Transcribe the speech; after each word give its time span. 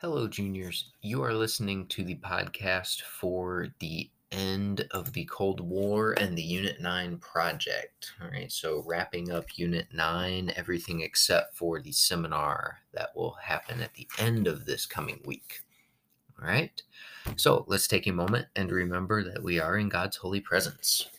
Hello, 0.00 0.28
juniors. 0.28 0.92
You 1.02 1.24
are 1.24 1.34
listening 1.34 1.88
to 1.88 2.04
the 2.04 2.14
podcast 2.14 3.02
for 3.02 3.66
the 3.80 4.08
end 4.30 4.86
of 4.92 5.12
the 5.12 5.24
Cold 5.24 5.58
War 5.58 6.12
and 6.12 6.38
the 6.38 6.42
Unit 6.42 6.80
9 6.80 7.18
project. 7.18 8.12
All 8.22 8.30
right, 8.30 8.52
so 8.52 8.84
wrapping 8.86 9.32
up 9.32 9.46
Unit 9.56 9.88
9, 9.92 10.52
everything 10.54 11.00
except 11.00 11.56
for 11.56 11.80
the 11.80 11.90
seminar 11.90 12.78
that 12.94 13.10
will 13.16 13.38
happen 13.42 13.80
at 13.80 13.92
the 13.94 14.06
end 14.20 14.46
of 14.46 14.66
this 14.66 14.86
coming 14.86 15.20
week. 15.24 15.62
All 16.40 16.46
right, 16.46 16.80
so 17.34 17.64
let's 17.66 17.88
take 17.88 18.06
a 18.06 18.12
moment 18.12 18.46
and 18.54 18.70
remember 18.70 19.24
that 19.24 19.42
we 19.42 19.58
are 19.58 19.78
in 19.78 19.88
God's 19.88 20.18
holy 20.18 20.40
presence. 20.40 21.10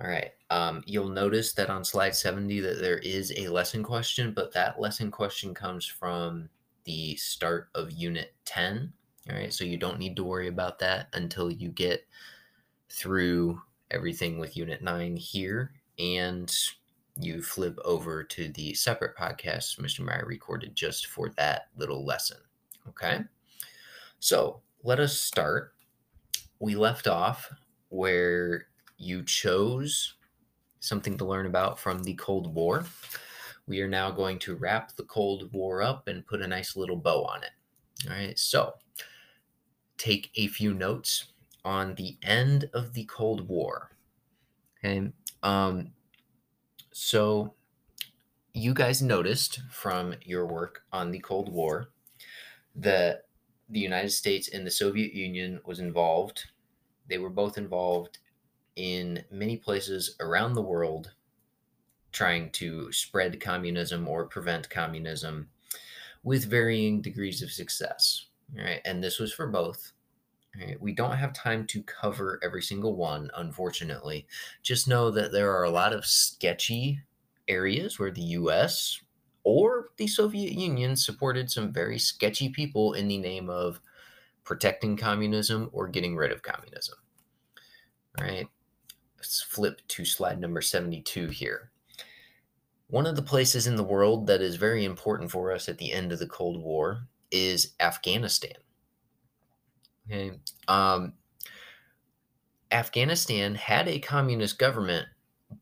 All 0.00 0.10
right, 0.10 0.32
um, 0.50 0.82
you'll 0.84 1.10
notice 1.10 1.52
that 1.52 1.70
on 1.70 1.84
slide 1.84 2.16
70 2.16 2.58
that 2.58 2.80
there 2.80 2.98
is 2.98 3.32
a 3.36 3.46
lesson 3.46 3.84
question, 3.84 4.32
but 4.32 4.52
that 4.54 4.80
lesson 4.80 5.12
question 5.12 5.54
comes 5.54 5.86
from 5.86 6.48
the 6.84 7.16
start 7.16 7.68
of 7.74 7.92
Unit 7.92 8.34
10. 8.44 8.92
All 9.30 9.36
right, 9.36 9.52
so 9.52 9.64
you 9.64 9.76
don't 9.76 9.98
need 9.98 10.16
to 10.16 10.24
worry 10.24 10.48
about 10.48 10.78
that 10.80 11.08
until 11.12 11.50
you 11.50 11.70
get 11.70 12.06
through 12.88 13.60
everything 13.90 14.38
with 14.38 14.56
Unit 14.56 14.82
9 14.82 15.16
here 15.16 15.72
and 15.98 16.54
you 17.16 17.42
flip 17.42 17.78
over 17.84 18.24
to 18.24 18.48
the 18.48 18.74
separate 18.74 19.16
podcast 19.16 19.78
Mr. 19.78 20.00
Meyer 20.00 20.24
recorded 20.26 20.74
just 20.74 21.06
for 21.06 21.28
that 21.36 21.68
little 21.76 22.04
lesson. 22.04 22.38
Okay, 22.88 23.20
so 24.18 24.60
let 24.82 24.98
us 24.98 25.20
start. 25.20 25.74
We 26.58 26.74
left 26.74 27.06
off 27.06 27.50
where 27.90 28.66
you 28.96 29.22
chose 29.24 30.14
something 30.80 31.16
to 31.18 31.24
learn 31.24 31.46
about 31.46 31.78
from 31.78 32.02
the 32.02 32.14
Cold 32.14 32.52
War. 32.52 32.84
We 33.66 33.80
are 33.80 33.88
now 33.88 34.10
going 34.10 34.38
to 34.40 34.56
wrap 34.56 34.96
the 34.96 35.04
Cold 35.04 35.52
War 35.52 35.82
up 35.82 36.08
and 36.08 36.26
put 36.26 36.42
a 36.42 36.48
nice 36.48 36.76
little 36.76 36.96
bow 36.96 37.24
on 37.24 37.44
it. 37.44 37.50
All 38.08 38.16
right, 38.16 38.38
so 38.38 38.74
take 39.96 40.30
a 40.34 40.48
few 40.48 40.74
notes 40.74 41.26
on 41.64 41.94
the 41.94 42.16
end 42.22 42.68
of 42.74 42.94
the 42.94 43.04
Cold 43.04 43.48
War. 43.48 43.92
Okay, 44.78 45.12
um, 45.42 45.92
so 46.92 47.54
you 48.52 48.74
guys 48.74 49.00
noticed 49.00 49.60
from 49.70 50.14
your 50.22 50.46
work 50.46 50.84
on 50.92 51.10
the 51.10 51.20
Cold 51.20 51.48
War 51.48 51.90
that 52.74 53.26
the 53.68 53.80
United 53.80 54.10
States 54.10 54.48
and 54.48 54.66
the 54.66 54.70
Soviet 54.70 55.14
Union 55.14 55.60
was 55.64 55.78
involved. 55.78 56.46
They 57.08 57.18
were 57.18 57.30
both 57.30 57.56
involved 57.56 58.18
in 58.76 59.24
many 59.30 59.56
places 59.56 60.16
around 60.20 60.54
the 60.54 60.62
world 60.62 61.12
trying 62.12 62.50
to 62.50 62.92
spread 62.92 63.40
communism 63.40 64.06
or 64.06 64.26
prevent 64.26 64.70
communism 64.70 65.48
with 66.22 66.48
varying 66.48 67.00
degrees 67.00 67.42
of 67.42 67.50
success. 67.50 68.26
Right? 68.56 68.80
And 68.84 69.02
this 69.02 69.18
was 69.18 69.32
for 69.32 69.46
both. 69.46 69.92
Right? 70.60 70.80
We 70.80 70.92
don't 70.92 71.16
have 71.16 71.32
time 71.32 71.66
to 71.68 71.82
cover 71.82 72.38
every 72.44 72.62
single 72.62 72.94
one, 72.94 73.30
unfortunately. 73.36 74.26
Just 74.62 74.88
know 74.88 75.10
that 75.10 75.32
there 75.32 75.56
are 75.56 75.64
a 75.64 75.70
lot 75.70 75.92
of 75.92 76.04
sketchy 76.04 77.00
areas 77.48 77.98
where 77.98 78.10
the 78.10 78.22
US 78.22 79.00
or 79.44 79.88
the 79.96 80.06
Soviet 80.06 80.52
Union 80.52 80.94
supported 80.94 81.50
some 81.50 81.72
very 81.72 81.98
sketchy 81.98 82.48
people 82.48 82.92
in 82.92 83.08
the 83.08 83.18
name 83.18 83.50
of 83.50 83.80
protecting 84.44 84.96
communism 84.96 85.70
or 85.72 85.88
getting 85.88 86.16
rid 86.16 86.30
of 86.30 86.42
communism. 86.42 86.96
All 88.18 88.26
right. 88.26 88.46
Let's 89.16 89.42
flip 89.42 89.80
to 89.88 90.04
slide 90.04 90.40
number 90.40 90.60
72 90.60 91.28
here. 91.28 91.70
One 92.92 93.06
of 93.06 93.16
the 93.16 93.22
places 93.22 93.66
in 93.66 93.76
the 93.76 93.82
world 93.82 94.26
that 94.26 94.42
is 94.42 94.56
very 94.56 94.84
important 94.84 95.30
for 95.30 95.50
us 95.50 95.66
at 95.66 95.78
the 95.78 95.94
end 95.94 96.12
of 96.12 96.18
the 96.18 96.26
Cold 96.26 96.62
War 96.62 97.08
is 97.30 97.72
Afghanistan. 97.80 98.52
Okay. 100.06 100.32
Um, 100.68 101.14
Afghanistan 102.70 103.54
had 103.54 103.88
a 103.88 103.98
communist 103.98 104.58
government, 104.58 105.06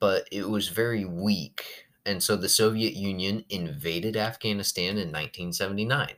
but 0.00 0.26
it 0.32 0.48
was 0.48 0.68
very 0.68 1.04
weak. 1.04 1.66
And 2.06 2.22
so 2.22 2.34
the 2.34 2.48
Soviet 2.48 2.94
Union 2.94 3.44
invaded 3.50 4.16
Afghanistan 4.16 4.96
in 4.96 5.12
1979, 5.12 6.14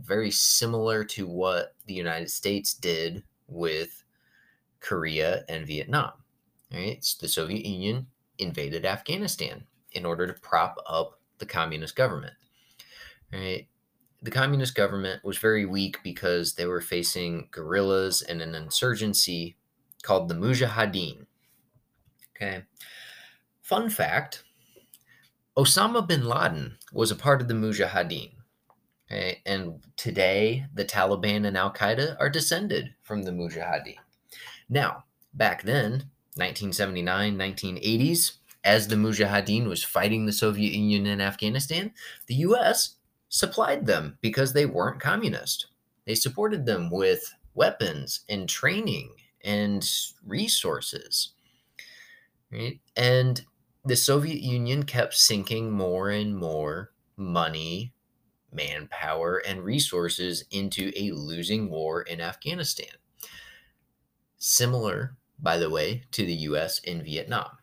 very 0.00 0.32
similar 0.32 1.04
to 1.04 1.28
what 1.28 1.76
the 1.86 1.94
United 1.94 2.32
States 2.32 2.74
did 2.74 3.22
with 3.46 4.02
Korea 4.80 5.44
and 5.48 5.68
Vietnam. 5.68 6.14
Right? 6.74 6.98
So 7.04 7.18
the 7.20 7.28
Soviet 7.28 7.64
Union 7.64 8.08
invaded 8.38 8.84
Afghanistan 8.84 9.64
in 9.98 10.06
order 10.06 10.26
to 10.26 10.40
prop 10.40 10.78
up 10.88 11.20
the 11.38 11.46
communist 11.46 11.96
government. 11.96 12.34
Right? 13.32 13.68
The 14.22 14.30
communist 14.30 14.74
government 14.74 15.24
was 15.24 15.38
very 15.38 15.66
weak 15.66 15.98
because 16.02 16.54
they 16.54 16.66
were 16.66 16.80
facing 16.80 17.48
guerrillas 17.50 18.22
and 18.22 18.40
an 18.40 18.54
insurgency 18.54 19.56
called 20.02 20.28
the 20.28 20.34
Mujahideen. 20.34 21.26
Okay. 22.34 22.62
Fun 23.60 23.90
fact 23.90 24.44
Osama 25.56 26.06
bin 26.06 26.24
Laden 26.24 26.78
was 26.92 27.10
a 27.10 27.16
part 27.16 27.40
of 27.40 27.48
the 27.48 27.54
Mujahideen. 27.54 28.32
Okay. 29.10 29.42
And 29.44 29.84
today, 29.96 30.66
the 30.72 30.84
Taliban 30.84 31.46
and 31.46 31.56
Al 31.56 31.72
Qaeda 31.72 32.16
are 32.20 32.30
descended 32.30 32.94
from 33.02 33.22
the 33.22 33.32
Mujahideen. 33.32 33.96
Now, 34.68 35.04
back 35.34 35.62
then, 35.62 36.10
1979, 36.36 37.36
1980s, 37.36 38.32
as 38.68 38.86
the 38.86 38.96
Mujahideen 38.96 39.66
was 39.66 39.82
fighting 39.82 40.26
the 40.26 40.32
Soviet 40.32 40.74
Union 40.74 41.06
in 41.06 41.22
Afghanistan, 41.22 41.90
the 42.26 42.34
US 42.34 42.96
supplied 43.30 43.86
them 43.86 44.18
because 44.20 44.52
they 44.52 44.66
weren't 44.66 45.00
communist. 45.00 45.68
They 46.04 46.14
supported 46.14 46.66
them 46.66 46.90
with 46.90 47.34
weapons 47.54 48.20
and 48.28 48.46
training 48.46 49.08
and 49.42 49.90
resources. 50.26 51.32
Right? 52.52 52.78
And 52.94 53.42
the 53.86 53.96
Soviet 53.96 54.42
Union 54.42 54.82
kept 54.82 55.14
sinking 55.14 55.70
more 55.70 56.10
and 56.10 56.36
more 56.36 56.92
money, 57.16 57.94
manpower, 58.52 59.38
and 59.48 59.64
resources 59.64 60.44
into 60.50 60.92
a 60.94 61.12
losing 61.12 61.70
war 61.70 62.02
in 62.02 62.20
Afghanistan. 62.20 62.96
Similar, 64.36 65.16
by 65.38 65.56
the 65.56 65.70
way, 65.70 66.02
to 66.10 66.26
the 66.26 66.34
US 66.34 66.80
in 66.80 67.02
Vietnam 67.02 67.57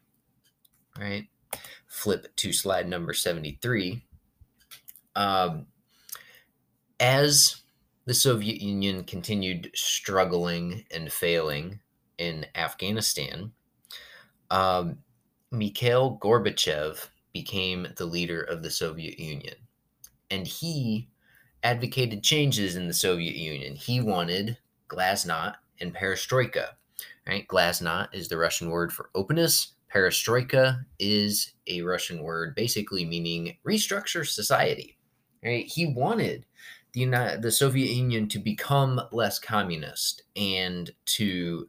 right? 1.00 1.28
Flip 1.88 2.34
to 2.36 2.54
slide 2.54 2.88
number 2.88 3.14
73. 3.14 4.04
Um, 5.16 5.68
as 7.00 7.62
the 8.06 8.14
Soviet 8.14 8.62
Union 8.62 9.04
continued 9.04 9.72
struggling 9.74 10.84
and 10.92 11.12
failing 11.12 11.80
in 12.18 12.46
Afghanistan, 12.56 13.52
um, 14.52 14.98
Mikhail 15.52 16.20
Gorbachev 16.22 17.10
became 17.34 17.88
the 17.98 18.06
leader 18.06 18.42
of 18.42 18.64
the 18.64 18.72
Soviet 18.72 19.20
Union. 19.20 19.56
And 20.32 20.48
he 20.48 21.10
advocated 21.64 22.24
changes 22.24 22.76
in 22.76 22.88
the 22.88 22.94
Soviet 22.94 23.36
Union. 23.36 23.76
He 23.76 24.02
wanted 24.02 24.58
glasnost 24.88 25.56
and 25.82 25.94
perestroika. 25.94 26.70
Right? 27.28 27.48
Glasnost 27.48 28.14
is 28.14 28.28
the 28.28 28.38
Russian 28.38 28.70
word 28.70 28.94
for 28.94 29.10
openness, 29.16 29.74
Perestroika 29.96 30.84
is 31.00 31.54
a 31.68 31.82
Russian 31.82 32.22
word 32.22 32.54
basically 32.54 33.06
meaning 33.06 33.56
restructure 33.66 34.28
society. 34.28 34.98
Right? 35.44 35.66
He 35.66 35.86
wanted 35.86 36.46
the 36.94 37.00
United, 37.02 37.42
the 37.42 37.52
Soviet 37.52 37.92
Union 37.92 38.28
to 38.30 38.40
become 38.40 39.00
less 39.12 39.40
communist 39.40 40.24
and 40.36 40.92
to 41.06 41.66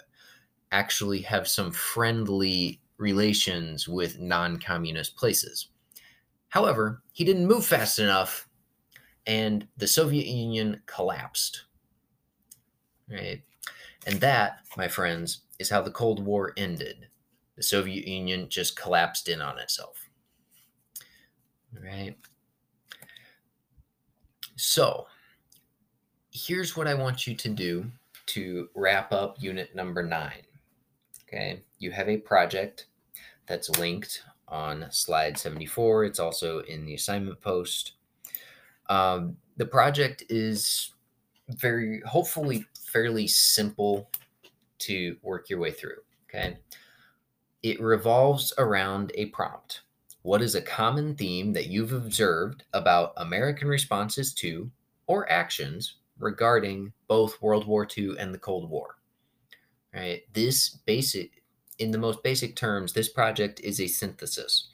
actually 0.73 1.21
have 1.21 1.47
some 1.47 1.71
friendly 1.71 2.81
relations 2.99 3.87
with 3.87 4.19
non-communist 4.19 5.15
places. 5.17 5.69
However, 6.49 7.03
he 7.13 7.25
didn't 7.25 7.47
move 7.47 7.65
fast 7.65 7.99
enough 7.99 8.49
and 9.27 9.69
the 9.77 9.87
Soviet 9.87 10.27
Union 10.27 10.81
collapsed. 10.87 11.67
Right? 13.09 13.43
And 14.07 14.21
that, 14.21 14.61
my 14.77 14.89
friends, 14.89 15.43
is 15.61 15.71
how 15.71 15.83
the 15.83 15.91
Cold 15.91 16.25
War 16.25 16.53
ended 16.57 17.09
the 17.57 17.63
Soviet 17.63 18.07
Union 18.07 18.49
just 18.49 18.77
collapsed 18.77 19.29
in 19.29 19.41
on 19.41 19.59
itself. 19.59 20.09
Right. 21.83 22.17
So, 24.57 25.07
here's 26.33 26.77
what 26.77 26.87
I 26.87 26.95
want 26.95 27.27
you 27.27 27.35
to 27.35 27.49
do 27.49 27.87
to 28.27 28.69
wrap 28.75 29.13
up 29.13 29.41
unit 29.41 29.75
number 29.75 30.03
nine. 30.03 30.43
Okay. 31.23 31.63
You 31.79 31.91
have 31.91 32.09
a 32.09 32.17
project 32.17 32.87
that's 33.47 33.71
linked 33.79 34.23
on 34.49 34.87
slide 34.91 35.39
74. 35.39 36.05
It's 36.05 36.21
also 36.21 36.61
in 36.61 36.85
the 36.85 36.95
assignment 36.95 37.41
post. 37.41 37.93
Um, 38.89 39.37
the 39.57 39.67
project 39.67 40.25
is 40.29 40.93
very, 41.49 42.01
hopefully, 42.07 42.65
fairly 42.93 43.27
simple 43.27 44.11
to 44.79 45.17
work 45.23 45.49
your 45.51 45.59
way 45.59 45.73
through. 45.73 45.99
Okay. 46.29 46.59
It 47.67 47.81
revolves 47.81 48.53
around 48.59 49.11
a 49.17 49.27
prompt. 49.27 49.81
What 50.23 50.41
is 50.41 50.55
a 50.55 50.63
common 50.63 51.17
theme 51.17 51.53
that 51.55 51.67
you've 51.67 51.93
observed 51.93 52.63
about 52.73 53.13
American 53.17 53.67
responses 53.67 54.33
to 54.35 54.71
or 55.09 55.29
actions 55.29 55.97
regarding 56.21 56.93
both 57.09 57.43
World 57.43 57.67
War 57.67 57.85
II 57.99 58.15
and 58.21 58.33
the 58.33 58.39
Cold 58.39 58.71
War. 58.71 58.99
Right? 59.93 60.23
This 60.33 60.79
basic 60.87 61.43
in 61.81 61.91
the 61.91 61.99
most 61.99 62.23
basic 62.23 62.55
terms, 62.55 62.93
this 62.93 63.09
project 63.09 63.59
is 63.59 63.81
a 63.81 63.89
synthesis. 63.89 64.69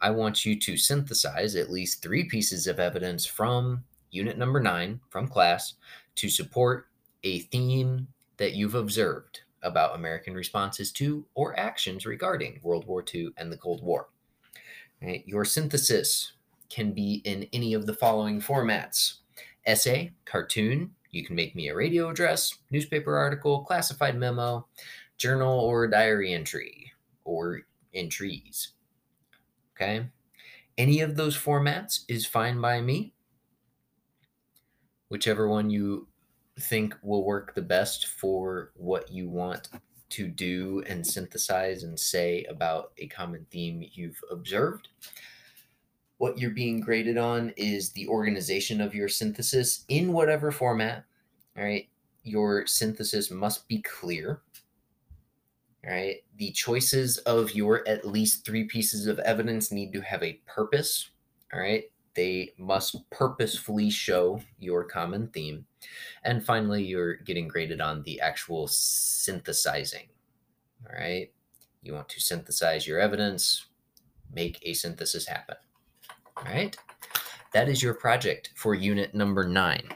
I 0.00 0.10
want 0.10 0.44
you 0.44 0.58
to 0.58 0.76
synthesize 0.76 1.54
at 1.54 1.70
least 1.70 2.02
three 2.02 2.24
pieces 2.24 2.66
of 2.66 2.80
evidence 2.80 3.24
from 3.24 3.84
unit 4.10 4.36
number 4.36 4.58
nine 4.58 4.98
from 5.10 5.28
class 5.28 5.74
to 6.16 6.28
support 6.28 6.88
a 7.22 7.38
theme 7.38 8.08
that 8.38 8.54
you've 8.54 8.74
observed 8.74 9.42
about 9.62 9.94
American 9.94 10.34
responses 10.34 10.92
to 10.92 11.24
or 11.34 11.58
actions 11.58 12.06
regarding 12.06 12.60
World 12.62 12.86
War 12.86 13.04
II 13.14 13.30
and 13.36 13.50
the 13.50 13.56
Cold 13.56 13.82
War. 13.82 14.08
Right? 15.00 15.22
Your 15.26 15.44
synthesis 15.44 16.32
can 16.68 16.92
be 16.92 17.22
in 17.24 17.46
any 17.52 17.74
of 17.74 17.86
the 17.86 17.94
following 17.94 18.40
formats 18.40 19.16
essay, 19.64 20.12
cartoon, 20.24 20.90
you 21.10 21.24
can 21.24 21.36
make 21.36 21.54
me 21.54 21.68
a 21.68 21.74
radio 21.74 22.08
address, 22.08 22.58
newspaper 22.70 23.16
article, 23.16 23.60
classified 23.60 24.16
memo, 24.16 24.66
journal 25.18 25.60
or 25.60 25.86
diary 25.86 26.32
entry, 26.32 26.90
or 27.24 27.62
entries. 27.94 28.70
Okay? 29.76 30.06
Any 30.78 31.00
of 31.00 31.16
those 31.16 31.36
formats 31.36 32.00
is 32.08 32.26
fine 32.26 32.60
by 32.60 32.80
me. 32.80 33.12
Whichever 35.08 35.48
one 35.48 35.68
you 35.68 36.08
think 36.60 36.94
will 37.02 37.24
work 37.24 37.54
the 37.54 37.62
best 37.62 38.06
for 38.06 38.72
what 38.74 39.10
you 39.10 39.28
want 39.28 39.68
to 40.10 40.28
do 40.28 40.82
and 40.86 41.06
synthesize 41.06 41.84
and 41.84 41.98
say 41.98 42.44
about 42.44 42.92
a 42.98 43.06
common 43.06 43.46
theme 43.50 43.82
you've 43.92 44.20
observed. 44.30 44.88
What 46.18 46.38
you're 46.38 46.50
being 46.50 46.80
graded 46.80 47.16
on 47.16 47.52
is 47.56 47.90
the 47.92 48.06
organization 48.08 48.80
of 48.80 48.94
your 48.94 49.08
synthesis 49.08 49.84
in 49.88 50.12
whatever 50.12 50.52
format. 50.52 51.04
All 51.56 51.64
right. 51.64 51.88
Your 52.22 52.66
synthesis 52.66 53.30
must 53.30 53.66
be 53.68 53.82
clear. 53.82 54.42
All 55.84 55.92
right. 55.92 56.16
The 56.36 56.52
choices 56.52 57.18
of 57.18 57.54
your 57.54 57.86
at 57.88 58.06
least 58.06 58.44
three 58.44 58.64
pieces 58.64 59.06
of 59.06 59.18
evidence 59.20 59.72
need 59.72 59.92
to 59.94 60.00
have 60.02 60.22
a 60.22 60.40
purpose. 60.46 61.10
All 61.52 61.60
right. 61.60 61.84
They 62.14 62.52
must 62.58 63.08
purposefully 63.10 63.90
show 63.90 64.40
your 64.58 64.84
common 64.84 65.28
theme. 65.28 65.64
And 66.24 66.44
finally, 66.44 66.84
you're 66.84 67.16
getting 67.16 67.48
graded 67.48 67.80
on 67.80 68.02
the 68.02 68.20
actual 68.20 68.66
synthesizing. 68.66 70.08
All 70.86 70.94
right. 70.94 71.32
You 71.82 71.94
want 71.94 72.08
to 72.10 72.20
synthesize 72.20 72.86
your 72.86 73.00
evidence, 73.00 73.66
make 74.32 74.58
a 74.62 74.74
synthesis 74.74 75.26
happen. 75.26 75.56
All 76.36 76.44
right. 76.44 76.76
That 77.52 77.68
is 77.68 77.82
your 77.82 77.94
project 77.94 78.50
for 78.56 78.74
unit 78.74 79.14
number 79.14 79.46
nine. 79.46 79.88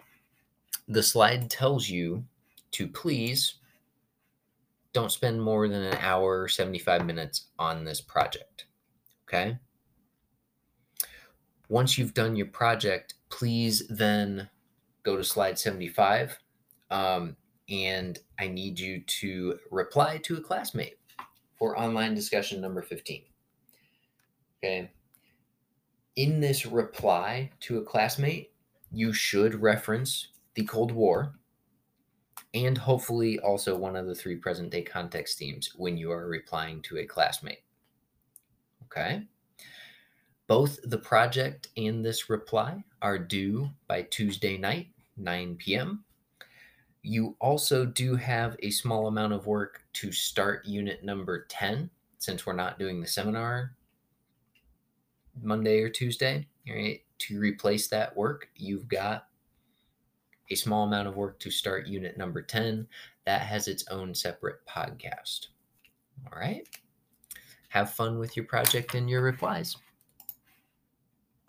The 0.89 1.03
slide 1.03 1.51
tells 1.51 1.89
you 1.89 2.25
to 2.73 2.89
please 2.89 3.55
don't 4.93 5.13
spend 5.13 5.43
more 5.43 5.69
than 5.69 5.83
an 5.83 5.99
hour, 6.01 6.49
75 6.49 7.05
minutes 7.05 7.47
on 7.59 7.85
this 7.85 8.01
project. 8.01 8.67
Okay. 9.29 9.59
Once 11.69 11.99
you've 11.99 12.15
done 12.15 12.37
your 12.37 12.47
project, 12.47 13.15
please 13.29 13.87
then 13.89 14.49
go 15.03 15.17
to 15.17 15.25
slide 15.25 15.59
75. 15.59 16.39
Um, 16.91 17.37
and 17.69 18.19
I 18.39 18.49
need 18.49 18.79
you 18.79 19.03
to 19.03 19.59
reply 19.71 20.19
to 20.19 20.37
a 20.37 20.41
classmate 20.41 20.99
for 21.57 21.79
online 21.79 22.15
discussion 22.15 22.61
number 22.61 22.83
15. 22.83 23.23
Okay. 24.59 24.91
In 26.15 26.41
this 26.41 26.65
reply 26.65 27.51
to 27.61 27.79
a 27.79 27.85
classmate, 27.85 28.53
you 28.93 29.13
should 29.13 29.61
reference 29.61 30.29
the 30.55 30.65
Cold 30.65 30.93
War 30.93 31.35
and 32.55 32.79
hopefully 32.79 33.39
also 33.41 33.77
one 33.77 33.97
of 33.97 34.07
the 34.07 34.15
three 34.15 34.37
present 34.37 34.71
day 34.71 34.83
context 34.83 35.39
themes 35.39 35.73
when 35.77 35.97
you 35.97 36.11
are 36.11 36.27
replying 36.27 36.81
to 36.83 36.99
a 36.99 37.05
classmate. 37.05 37.63
Okay. 38.85 39.27
Both 40.47 40.79
the 40.85 40.99
project 40.99 41.69
and 41.77 42.05
this 42.05 42.31
reply 42.31 42.85
are 43.03 43.19
due 43.19 43.69
by 43.89 44.03
Tuesday 44.03 44.57
night, 44.57 44.89
9 45.17 45.57
p.m. 45.57 46.05
You 47.03 47.37
also 47.41 47.85
do 47.85 48.15
have 48.17 48.57
a 48.61 48.71
small 48.71 49.09
amount 49.09 49.33
of 49.33 49.47
work 49.47 49.83
to 49.95 50.13
start 50.13 50.65
unit 50.65 51.05
number 51.05 51.47
10 51.49 51.91
since 52.19 52.47
we're 52.47 52.53
not 52.53 52.79
doing 52.79 53.01
the 53.01 53.07
seminar 53.07 53.73
Monday 55.43 55.81
or 55.81 55.89
Tuesday. 55.89 56.47
Right? 56.69 57.03
To 57.19 57.41
replace 57.41 57.89
that 57.89 58.17
work, 58.17 58.49
you've 58.57 58.89
got 58.89 59.27
a 60.51 60.55
small 60.55 60.85
amount 60.85 61.09
of 61.09 61.17
work 61.17 61.39
to 61.41 61.51
start 61.51 61.87
unit 61.87 62.17
number 62.17 62.43
10. 62.43 62.87
That 63.25 63.41
has 63.41 63.67
its 63.67 63.87
own 63.89 64.15
separate 64.15 64.65
podcast. 64.67 65.49
All 66.33 66.39
right. 66.39 66.69
Have 67.69 67.95
fun 67.95 68.19
with 68.19 68.37
your 68.37 68.47
project 68.47 68.95
and 68.95 69.11
your 69.11 69.23
replies. 69.23 69.77